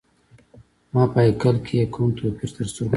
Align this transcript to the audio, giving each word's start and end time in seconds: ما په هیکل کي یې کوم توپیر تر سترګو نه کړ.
ما 0.93 1.03
په 1.13 1.19
هیکل 1.27 1.55
کي 1.65 1.73
یې 1.79 1.85
کوم 1.93 2.09
توپیر 2.17 2.49
تر 2.55 2.65
سترګو 2.71 2.83
نه 2.83 2.87
کړ. 2.87 2.89